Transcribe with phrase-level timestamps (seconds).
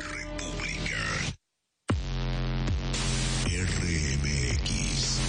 [0.00, 0.96] República.
[3.44, 5.20] RMX.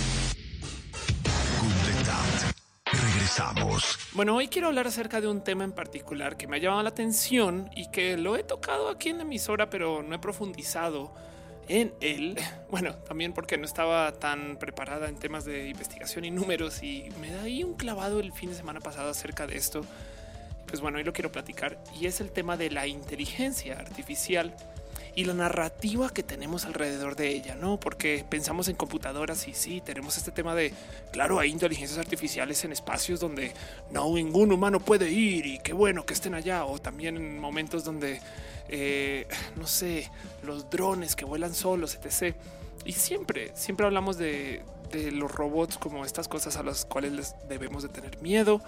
[1.60, 2.56] Completat.
[2.86, 3.98] Regresamos.
[4.14, 6.90] Bueno, hoy quiero hablar acerca de un tema en particular que me ha llamado la
[6.90, 11.14] atención y que lo he tocado aquí en la emisora, pero no he profundizado
[11.68, 12.38] en él.
[12.70, 17.32] Bueno, también porque no estaba tan preparada en temas de investigación y números y me
[17.32, 19.86] da ahí un clavado el fin de semana pasado acerca de esto.
[20.68, 24.56] Pues bueno, hoy lo quiero platicar y es el tema de la inteligencia artificial
[25.16, 27.80] y la narrativa que tenemos alrededor de ella, no?
[27.80, 30.74] Porque pensamos en computadoras y sí, tenemos este tema de
[31.14, 33.54] claro, hay inteligencias artificiales en espacios donde
[33.92, 37.86] no ningún humano puede ir y qué bueno que estén allá, o también en momentos
[37.86, 38.20] donde
[38.68, 40.10] eh, no sé,
[40.44, 42.36] los drones que vuelan solos, etc.
[42.84, 44.64] Y siempre, siempre hablamos de,
[45.12, 48.62] los robots como estas cosas a las cuales les debemos de tener miedo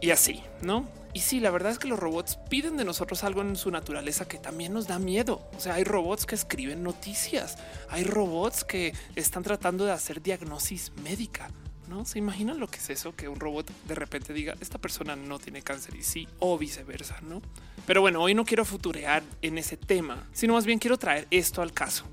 [0.00, 0.88] y así, ¿no?
[1.16, 4.28] Y sí, la verdad es que los robots piden de nosotros algo en su naturaleza
[4.28, 5.48] que también nos da miedo.
[5.56, 7.56] O sea, hay robots que escriben noticias,
[7.88, 11.50] hay robots que están tratando de hacer diagnosis médica.
[11.88, 15.16] No se imaginan lo que es eso, que un robot de repente diga esta persona
[15.16, 17.40] no tiene cáncer y sí, o viceversa, no?
[17.86, 21.62] Pero bueno, hoy no quiero futurear en ese tema, sino más bien quiero traer esto
[21.62, 22.04] al caso.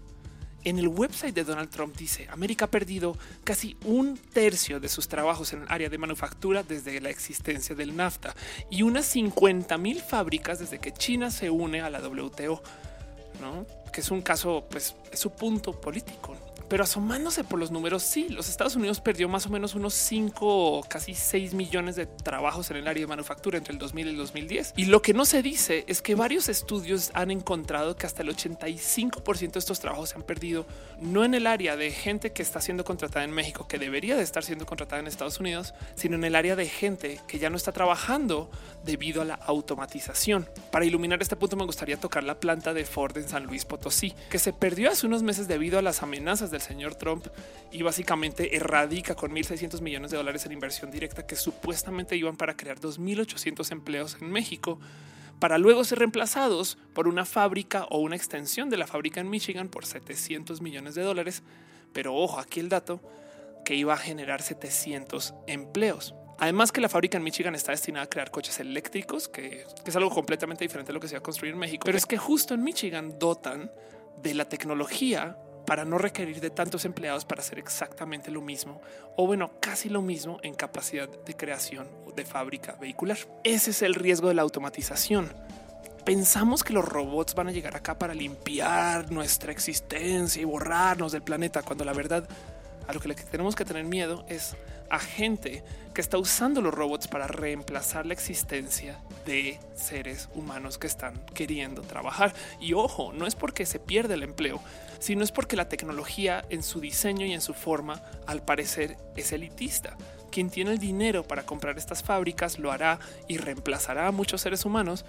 [0.66, 5.10] En el website de Donald Trump dice América ha perdido casi un tercio de sus
[5.10, 8.34] trabajos en el área de manufactura desde la existencia del NAFTA
[8.70, 12.64] y unas 50 mil fábricas desde que China se une a la WTO,
[13.42, 13.66] ¿no?
[13.92, 16.38] que es un caso, pues es su punto político.
[16.68, 20.86] Pero asomándose por los números, sí, los Estados Unidos perdió más o menos unos 5,
[20.90, 24.18] casi 6 millones de trabajos en el área de manufactura entre el 2000 y el
[24.18, 24.74] 2010.
[24.78, 28.30] Y lo que no se dice es que varios estudios han encontrado que hasta el
[28.30, 30.66] 85% de estos trabajos se han perdido,
[31.00, 34.24] no en el área de gente que está siendo contratada en México, que debería de
[34.24, 37.58] estar siendo contratada en Estados Unidos, sino en el área de gente que ya no
[37.58, 38.50] está trabajando
[38.84, 40.50] debido a la automatización.
[40.72, 44.14] Para iluminar este punto me gustaría tocar la planta de Ford en San Luis Potosí,
[44.30, 47.28] que se perdió hace unos meses debido a las amenazas del señor Trump
[47.72, 52.56] y básicamente erradica con 1.600 millones de dólares en inversión directa que supuestamente iban para
[52.56, 54.80] crear 2.800 empleos en México
[55.40, 59.68] para luego ser reemplazados por una fábrica o una extensión de la fábrica en Michigan
[59.68, 61.44] por 700 millones de dólares.
[61.92, 63.02] Pero ojo, aquí el dato
[63.66, 66.16] que iba a generar 700 empleos.
[66.40, 69.96] Además que la fábrica en Michigan está destinada a crear coches eléctricos, que, que, es
[69.96, 71.84] algo completamente diferente a lo que se va a construir en México.
[71.86, 73.70] Pero es que justo en Michigan dotan
[74.22, 78.82] de la tecnología para no requerir de tantos empleados para hacer exactamente lo mismo
[79.16, 83.18] o bueno, casi lo mismo en capacidad de creación de fábrica vehicular.
[83.44, 85.32] Ese es el riesgo de la automatización.
[86.06, 91.22] Pensamos que los robots van a llegar acá para limpiar nuestra existencia y borrarnos del
[91.22, 92.28] planeta, cuando la verdad
[92.88, 94.56] a lo que tenemos que tener miedo es
[94.90, 95.64] a gente
[95.94, 101.82] que está usando los robots para reemplazar la existencia de seres humanos que están queriendo
[101.82, 102.34] trabajar.
[102.60, 104.62] Y ojo, no es porque se pierde el empleo,
[105.00, 109.32] sino es porque la tecnología en su diseño y en su forma al parecer es
[109.32, 109.98] elitista.
[110.32, 114.66] Quien tiene el dinero para comprar estas fábricas lo hará y reemplazará a muchos seres
[114.66, 115.06] humanos,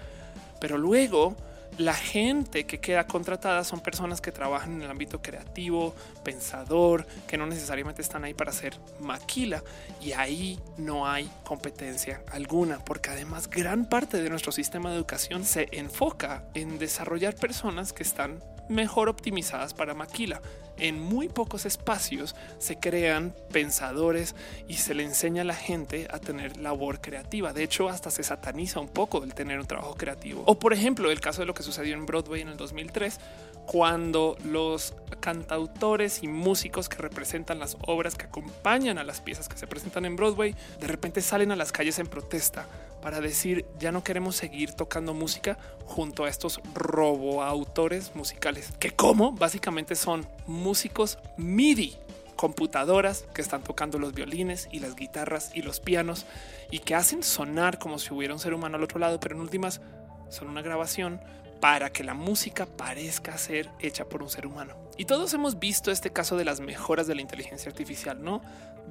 [0.59, 1.35] pero luego
[1.77, 5.93] la gente que queda contratada son personas que trabajan en el ámbito creativo,
[6.23, 9.63] pensador, que no necesariamente están ahí para hacer maquila.
[10.01, 15.45] Y ahí no hay competencia alguna, porque además gran parte de nuestro sistema de educación
[15.45, 18.39] se enfoca en desarrollar personas que están
[18.69, 20.41] mejor optimizadas para maquila.
[20.77, 24.35] En muy pocos espacios se crean pensadores
[24.67, 27.53] y se le enseña a la gente a tener labor creativa.
[27.53, 30.43] De hecho, hasta se sataniza un poco el tener un trabajo creativo.
[30.45, 33.19] O por ejemplo, el caso de lo que sucedió en Broadway en el 2003,
[33.65, 39.57] cuando los cantautores y músicos que representan las obras que acompañan a las piezas que
[39.57, 42.67] se presentan en Broadway de repente salen a las calles en protesta
[43.01, 49.31] para decir ya no queremos seguir tocando música junto a estos roboautores musicales que como
[49.31, 51.97] básicamente son músicos MIDI
[52.35, 56.25] computadoras que están tocando los violines y las guitarras y los pianos
[56.69, 59.41] y que hacen sonar como si hubiera un ser humano al otro lado, pero en
[59.41, 59.81] últimas
[60.29, 61.21] son una grabación
[61.59, 64.75] para que la música parezca ser hecha por un ser humano.
[64.97, 68.41] Y todos hemos visto este caso de las mejoras de la inteligencia artificial, ¿no?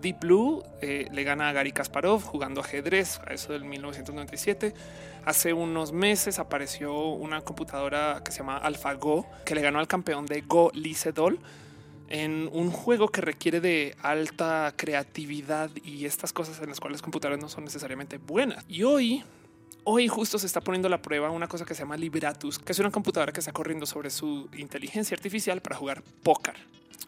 [0.00, 4.74] Deep Blue eh, le gana a Gary Kasparov jugando ajedrez a eso del 1997.
[5.24, 10.26] Hace unos meses apareció una computadora que se llama AlphaGo que le ganó al campeón
[10.26, 11.40] de Go Lee Sedol
[12.08, 17.02] en un juego que requiere de alta creatividad y estas cosas en las cuales las
[17.02, 18.64] computadoras no son necesariamente buenas.
[18.68, 19.24] Y hoy
[19.86, 22.72] Hoy justo se está poniendo a la prueba una cosa que se llama Liberatus, que
[22.72, 26.54] es una computadora que está corriendo sobre su inteligencia artificial para jugar póker.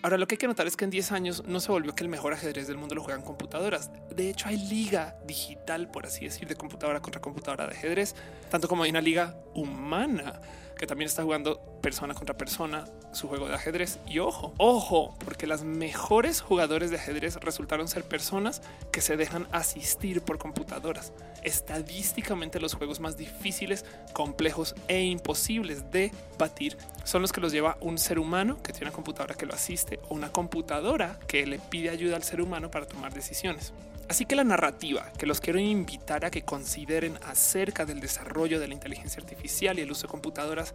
[0.03, 2.05] Ahora lo que hay que notar es que en 10 años no se volvió que
[2.05, 3.91] el mejor ajedrez del mundo lo juegan computadoras.
[4.15, 8.15] De hecho hay liga digital, por así decir, de computadora contra computadora de ajedrez,
[8.51, 10.43] tanto como hay una liga humana
[10.79, 14.01] que también está jugando persona contra persona su juego de ajedrez.
[14.09, 18.61] Y ojo, ojo, porque las mejores jugadores de ajedrez resultaron ser personas
[18.91, 21.13] que se dejan asistir por computadoras.
[21.45, 23.85] Estadísticamente los juegos más difíciles,
[24.15, 26.11] complejos e imposibles de
[26.41, 29.55] batir son los que los lleva un ser humano que tiene una computadora que lo
[29.55, 33.73] asiste o una computadora que le pide ayuda al ser humano para tomar decisiones.
[34.09, 38.67] Así que la narrativa que los quiero invitar a que consideren acerca del desarrollo de
[38.67, 40.75] la inteligencia artificial y el uso de computadoras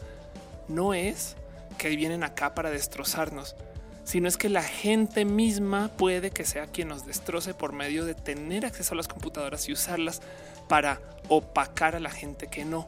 [0.72, 1.36] no es
[1.78, 3.56] que vienen acá para destrozarnos,
[4.04, 8.16] sino es que la gente misma puede que sea quien nos destroce por medio de
[8.16, 10.22] tener acceso a las computadoras y usarlas
[10.68, 12.88] para opacar a la gente que no.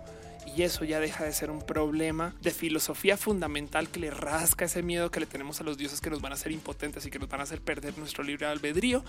[0.56, 4.84] Y eso ya deja de ser un problema de filosofía fundamental que le rasca ese
[4.84, 7.20] miedo que le tenemos a los dioses que nos van a hacer impotentes y que
[7.20, 9.04] nos van a hacer perder nuestro libre albedrío,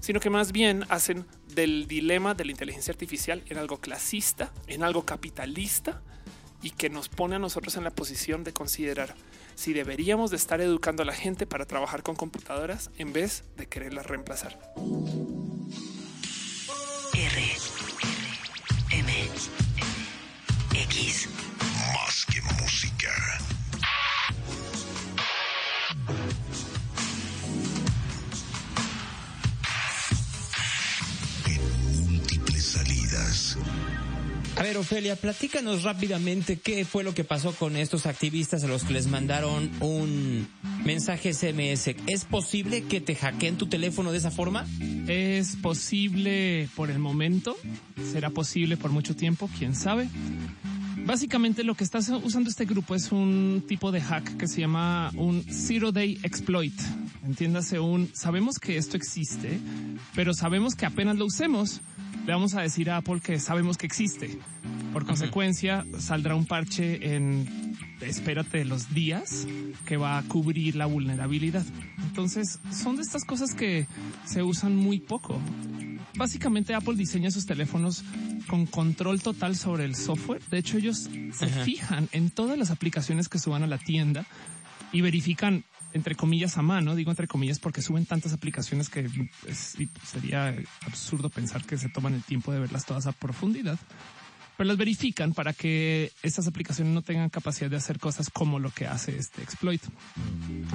[0.00, 4.82] sino que más bien hacen del dilema de la inteligencia artificial en algo clasista, en
[4.82, 6.00] algo capitalista
[6.64, 9.14] y que nos pone a nosotros en la posición de considerar
[9.54, 13.66] si deberíamos de estar educando a la gente para trabajar con computadoras en vez de
[13.66, 14.58] quererlas reemplazar.
[34.74, 38.94] Ver, Ofelia, platícanos rápidamente qué fue lo que pasó con estos activistas a los que
[38.94, 40.48] les mandaron un
[40.84, 41.94] mensaje SMS.
[42.06, 44.66] ¿Es posible que te hackeen tu teléfono de esa forma?
[45.06, 47.56] Es posible por el momento,
[48.12, 50.08] será posible por mucho tiempo, quién sabe.
[51.04, 55.12] Básicamente lo que está usando este grupo es un tipo de hack que se llama
[55.14, 56.74] un Zero Day Exploit.
[57.24, 59.58] Entiéndase un, sabemos que esto existe,
[60.14, 61.80] pero sabemos que apenas lo usemos,
[62.26, 64.38] le vamos a decir a Apple que sabemos que existe.
[64.94, 69.44] Por consecuencia, saldrá un parche en, espérate, los días
[69.86, 71.66] que va a cubrir la vulnerabilidad.
[71.98, 73.88] Entonces, son de estas cosas que
[74.24, 75.40] se usan muy poco.
[76.14, 78.04] Básicamente Apple diseña sus teléfonos
[78.46, 80.40] con control total sobre el software.
[80.48, 84.24] De hecho, ellos se fijan en todas las aplicaciones que suban a la tienda
[84.92, 89.08] y verifican entre comillas a mano, digo entre comillas porque suben tantas aplicaciones que
[90.04, 90.54] sería
[90.86, 93.78] absurdo pensar que se toman el tiempo de verlas todas a profundidad
[94.56, 98.70] pero las verifican para que estas aplicaciones no tengan capacidad de hacer cosas como lo
[98.70, 99.82] que hace este exploit.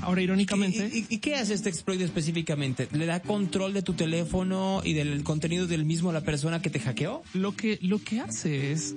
[0.02, 0.90] Ahora, irónicamente...
[0.92, 2.88] ¿Y, qué hace este exploit específicamente?
[2.92, 6.70] ¿Le da control de tu teléfono y del contenido del mismo a la persona que
[6.70, 7.24] te hackeó?
[7.34, 8.96] Lo que, lo que hace es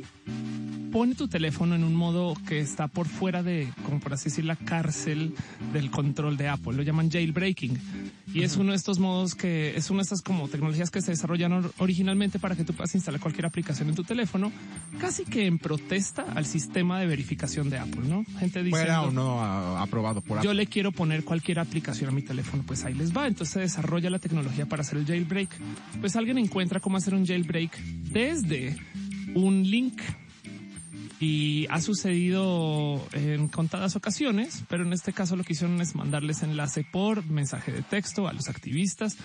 [0.92, 4.44] pone tu teléfono en un modo que está por fuera de, como por así decir,
[4.44, 5.34] la cárcel
[5.72, 6.74] del control de Apple.
[6.74, 7.78] Lo llaman jailbreaking.
[8.34, 11.10] Y es uno de estos modos que es una de estas como tecnologías que se
[11.10, 14.52] desarrollaron originalmente para que tú puedas instalar cualquier aplicación en tu teléfono,
[15.00, 18.24] casi que en protesta al sistema de verificación de Apple, ¿no?
[18.38, 18.76] Gente dice.
[18.76, 19.40] Fuera o no
[19.78, 20.48] aprobado por Apple.
[20.48, 23.26] Yo le quiero poner cualquier aplicación a mi teléfono, pues ahí les va.
[23.26, 25.48] Entonces se desarrolla la tecnología para hacer el jailbreak.
[26.00, 28.76] Pues alguien encuentra cómo hacer un jailbreak desde
[29.34, 30.00] un link
[31.22, 36.42] y ha sucedido en contadas ocasiones, pero en este caso lo que hicieron es mandarles
[36.42, 39.16] enlace por mensaje de texto a los activistas,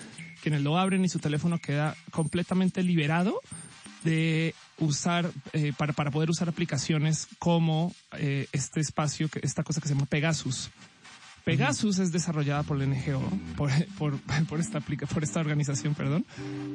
[0.44, 3.42] quienes lo abren y su teléfono queda completamente liberado
[4.04, 9.82] de usar eh, para, para poder usar aplicaciones como eh, este espacio, que esta cosa
[9.82, 10.70] que se llama Pegasus.
[11.46, 16.26] Pegasus es desarrollada por la NGO, por, por, por esta, por esta organización, perdón,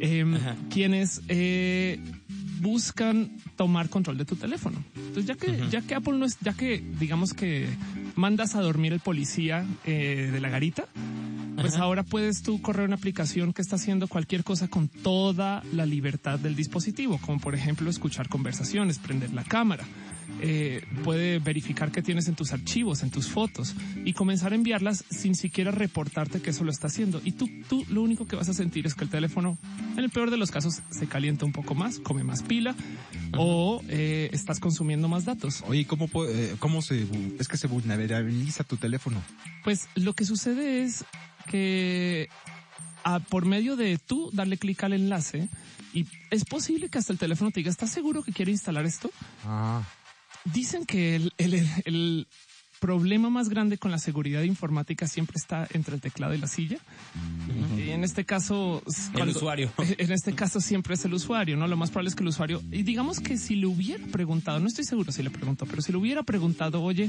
[0.01, 0.37] em,
[0.69, 2.01] quienes eh,
[2.63, 4.83] buscan tomar control de tu teléfono.
[4.95, 7.69] Entonces, ya que, ya que Apple no es, ya que digamos que
[8.15, 10.87] mandas a dormir el policía eh, de la garita,
[11.57, 15.85] pues ahora puedes tú correr una aplicación que está haciendo cualquier cosa con toda la
[15.87, 19.85] libertad del dispositivo, como por ejemplo escuchar conversaciones, prender la cámara.
[20.41, 23.75] Eh, puede verificar qué tienes en tus archivos, en tus fotos
[24.05, 27.21] y comenzar a enviarlas sin siquiera reportarte que eso lo está haciendo.
[27.25, 29.57] Y tú, tú lo único que vas a sentir es que el teléfono,
[29.93, 32.75] en el peor de los casos, se calienta un poco más, come más pila
[33.39, 35.63] o eh, estás consumiendo más datos.
[35.69, 37.07] Oye, ¿cómo, eh, cómo se,
[37.39, 39.23] es que se vulnerabiliza tu teléfono?
[39.63, 41.05] Pues lo que sucede es
[41.49, 42.29] que
[43.05, 45.49] a, por medio de tú darle clic al enlace
[45.95, 49.11] y es posible que hasta el teléfono te diga, ¿estás seguro que quiere instalar esto?
[49.45, 49.83] Ah.
[50.45, 52.27] Dicen que el, el, el,
[52.83, 56.79] problema más grande con la seguridad informática siempre está entre el teclado y la silla.
[57.79, 58.83] Y en este caso,
[59.15, 59.71] el usuario.
[59.99, 61.69] En este caso siempre es el usuario, ¿no?
[61.69, 64.67] Lo más probable es que el usuario, y digamos que si le hubiera preguntado, no
[64.67, 67.09] estoy seguro si le preguntó, pero si le hubiera preguntado, oye,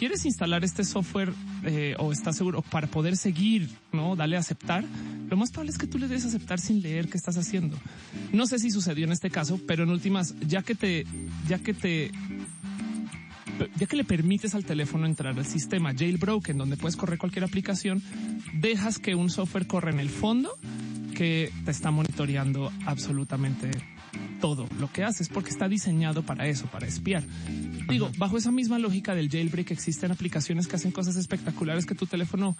[0.00, 4.16] ¿quieres instalar este software eh, o estás seguro para poder seguir, no?
[4.16, 4.84] Dale a aceptar.
[5.30, 7.78] Lo más probable es que tú le des a aceptar sin leer qué estás haciendo.
[8.32, 11.06] No sé si sucedió en este caso, pero en últimas, ya que te,
[11.46, 12.10] ya que te
[13.76, 18.02] ya que le permites al teléfono entrar al sistema jailbroken, donde puedes correr cualquier aplicación,
[18.54, 20.56] dejas que un software corra en el fondo
[21.14, 23.70] que te está monitoreando absolutamente
[24.44, 27.22] todo lo que haces porque está diseñado para eso, para espiar.
[27.88, 32.04] Digo, bajo esa misma lógica del jailbreak existen aplicaciones que hacen cosas espectaculares que tu
[32.04, 32.54] teléfono,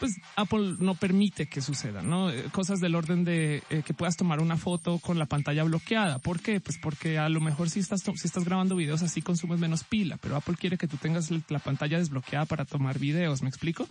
[0.00, 2.30] pues Apple no permite que sucedan, ¿no?
[2.30, 6.20] Eh, Cosas del orden de eh, que puedas tomar una foto con la pantalla bloqueada.
[6.20, 6.58] ¿Por qué?
[6.58, 10.16] Pues porque a lo mejor si estás, si estás grabando videos así consumes menos pila,
[10.16, 13.86] pero Apple quiere que tú tengas la pantalla desbloqueada para tomar videos, ¿me explico?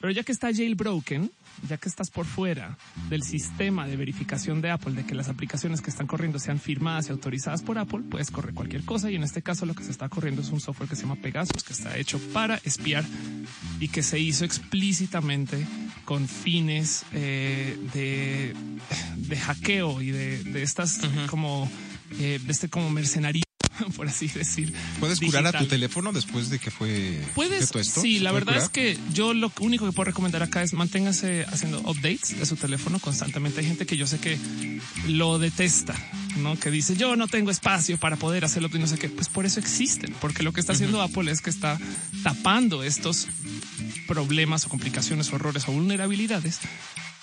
[0.00, 1.30] Pero ya que está jailbroken,
[1.68, 2.78] ya que estás por fuera
[3.10, 7.08] del sistema de verificación de Apple, de que las aplicaciones que están corriendo sean firmadas
[7.08, 9.10] y autorizadas por Apple, puedes correr cualquier cosa.
[9.10, 11.16] Y en este caso lo que se está corriendo es un software que se llama
[11.16, 13.04] Pegasus, que está hecho para espiar
[13.80, 15.66] y que se hizo explícitamente
[16.04, 18.54] con fines eh, de,
[19.16, 21.68] de hackeo y de, de estas como
[22.12, 23.47] eh, de este como mercenarismo,
[23.96, 24.72] por así decir.
[25.00, 28.00] ¿Puedes curar a tu teléfono después de que fue Puedes, esto?
[28.00, 31.44] sí, ¿Se la verdad es que yo lo único que puedo recomendar acá es manténgase
[31.48, 33.60] haciendo updates de su teléfono constantemente.
[33.60, 34.38] Hay gente que yo sé que
[35.06, 35.94] lo detesta,
[36.38, 36.58] ¿no?
[36.58, 39.08] Que dice yo no tengo espacio para poder hacerlo y no sé qué.
[39.08, 41.78] Pues por eso existen, porque lo que está haciendo Apple es que está
[42.22, 43.28] tapando estos
[44.06, 46.60] problemas o complicaciones o errores o vulnerabilidades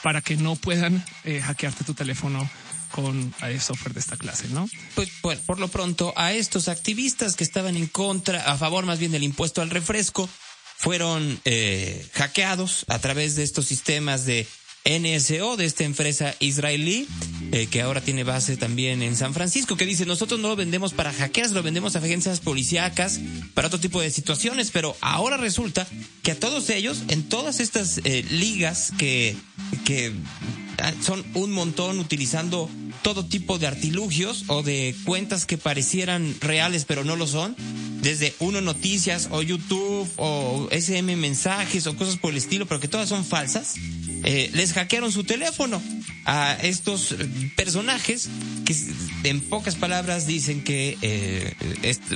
[0.03, 2.47] para que no puedan eh, hackearte tu teléfono
[2.95, 4.69] con eh, software de esta clase, ¿no?
[4.95, 8.99] Pues, pues, por lo pronto, a estos activistas que estaban en contra, a favor más
[8.99, 10.29] bien del impuesto al refresco,
[10.77, 14.47] fueron eh, hackeados a través de estos sistemas de
[14.85, 17.05] NSO, de esta empresa israelí,
[17.51, 20.93] eh, que ahora tiene base también en San Francisco, que dice, nosotros no lo vendemos
[20.93, 23.19] para hackear, lo vendemos a agencias policíacas,
[23.55, 25.85] para otro tipo de situaciones, pero ahora resulta
[26.23, 29.35] que a todos ellos, en todas estas eh, ligas que,
[29.83, 30.13] que
[30.77, 32.69] ah, son un montón utilizando
[33.05, 37.55] todo tipo de artilugios o de cuentas que parecieran reales pero no lo son,
[38.01, 42.87] desde Uno Noticias o YouTube o SM Mensajes o cosas por el estilo, pero que
[42.87, 43.75] todas son falsas,
[44.23, 45.79] eh, les hackearon su teléfono
[46.25, 47.17] a estos eh,
[47.55, 48.27] personajes
[48.65, 48.75] que
[49.29, 51.53] en pocas palabras dicen que eh,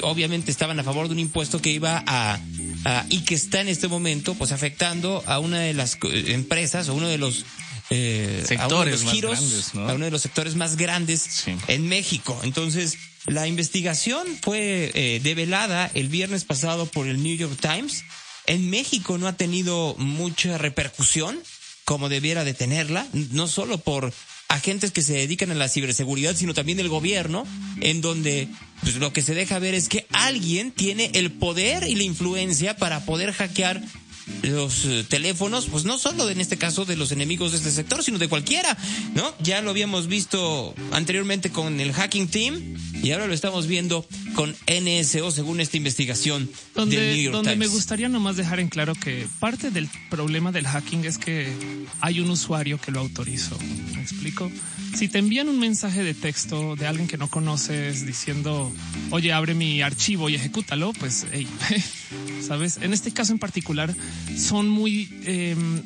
[0.02, 2.40] obviamente estaban a favor de un impuesto que iba a,
[2.86, 6.96] a- y que está en este momento pues afectando a una de las empresas o
[6.96, 7.46] uno de los
[7.90, 9.90] eh, a uno de Sectores los más giros, grandes, ¿no?
[9.90, 11.56] a uno de los sectores más grandes Sí.
[11.68, 12.40] en México.
[12.44, 18.04] Entonces, la investigación fue eh, develada el viernes pasado por el New York Times.
[18.46, 21.40] En México no ha tenido mucha repercusión
[21.86, 24.14] como debiera de tenerla, no solo por
[24.48, 27.46] agentes que se dedican a la ciberseguridad, sino también del gobierno,
[27.82, 28.48] en donde
[28.82, 32.76] pues, lo que se deja ver es que alguien tiene el poder y la influencia
[32.76, 33.82] para poder hackear
[34.44, 38.04] los eh, teléfonos, pues no solo en este caso de los enemigos de este sector,
[38.04, 38.78] sino de cualquiera,
[39.14, 39.34] ¿no?
[39.42, 44.06] Ya lo habíamos visto anteriormente con el Hacking Team y ahora lo estamos viendo
[44.36, 47.72] con NSO según esta investigación del New donde, York donde me Times.
[47.72, 51.52] gustaría nomás dejar en claro que parte del problema del hacking es que
[52.02, 53.58] hay un usuario que lo autorizó.
[53.94, 54.52] ¿Me explico?
[54.96, 58.72] Si te envían un mensaje de texto de alguien que no conoces diciendo,
[59.12, 61.48] oye, abre mi archivo y ejecútalo, pues, hey,
[62.46, 62.78] ¿sabes?
[62.82, 63.94] En este caso en particular
[64.38, 65.10] son muy...
[65.26, 65.84] em,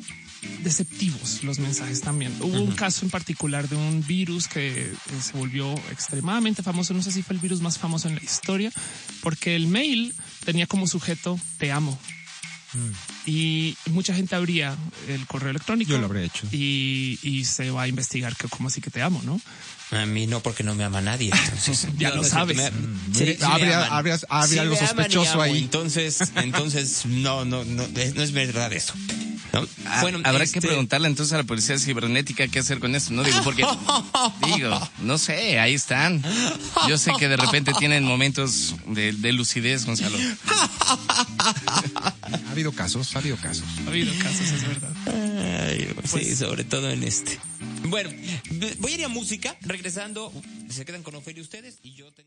[0.62, 2.32] deceptivos los mensajes también.
[2.40, 7.02] Hubo un caso en particular de un virus que eh, se volvió extremadamente famoso, no
[7.02, 8.72] sé si fue el virus más famoso en la historia,
[9.22, 11.98] porque el mail tenía como sujeto te amo.
[13.26, 14.76] Y mucha gente abría
[15.08, 15.90] el correo electrónico.
[15.92, 16.46] Yo lo habría hecho.
[16.52, 19.40] Y, y se va a investigar que como así que te amo, ¿no?
[19.90, 21.30] A mí no, porque no me ama nadie.
[21.32, 22.56] Entonces, Ya No, lo sabes.
[22.56, 22.70] me-
[23.16, 23.86] sí, sí me Habría-
[24.60, 25.58] algo sospechoso ahí.
[25.58, 28.94] Entonces, entonces, no, no, no, es- no es verdad eso.
[29.52, 29.64] ¿no?
[29.86, 33.12] Ah, Bueno, habrá este- que preguntarle entonces a la policía cibernética qué hacer con esto,
[33.12, 33.22] ¿no?
[33.22, 33.64] Digo, porque,
[34.56, 36.24] digo, no sé, ahí están.
[36.88, 40.18] Yo sé que de repente tienen momentos de, de lucidez, Gonzalo.
[42.54, 43.64] Ha habido casos, ha habido casos.
[43.84, 44.92] Ha habido casos, es verdad.
[45.66, 47.36] Ay, sí, Pues- sobre todo en este.
[47.82, 48.10] Bueno,
[48.78, 49.56] voy a ir a música.
[49.62, 50.32] Regresando,
[50.70, 52.22] se quedan con Ofelia ustedes y yo tengo.